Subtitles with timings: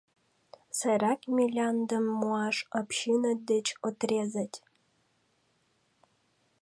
[0.79, 4.57] —Сайрак миляндым муаш, община деч отрезать.